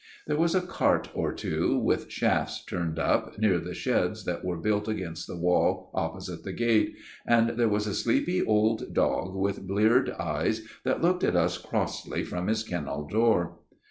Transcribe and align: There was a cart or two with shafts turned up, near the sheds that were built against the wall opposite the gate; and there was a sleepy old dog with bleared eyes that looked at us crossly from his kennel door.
There 0.25 0.35
was 0.35 0.55
a 0.55 0.61
cart 0.61 1.09
or 1.13 1.31
two 1.31 1.77
with 1.77 2.09
shafts 2.11 2.65
turned 2.65 2.97
up, 2.97 3.37
near 3.37 3.59
the 3.59 3.75
sheds 3.75 4.25
that 4.25 4.43
were 4.43 4.57
built 4.57 4.87
against 4.87 5.27
the 5.27 5.37
wall 5.37 5.91
opposite 5.93 6.43
the 6.43 6.53
gate; 6.53 6.95
and 7.23 7.49
there 7.51 7.69
was 7.69 7.85
a 7.85 7.93
sleepy 7.93 8.43
old 8.43 8.95
dog 8.95 9.35
with 9.35 9.67
bleared 9.67 10.09
eyes 10.09 10.67
that 10.85 11.03
looked 11.03 11.23
at 11.23 11.35
us 11.35 11.59
crossly 11.59 12.23
from 12.23 12.47
his 12.47 12.63
kennel 12.63 13.07
door. 13.07 13.59